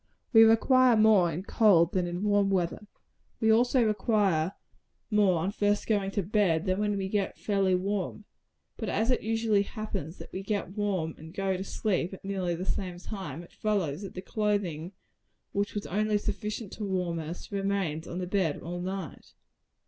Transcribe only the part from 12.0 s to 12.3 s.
at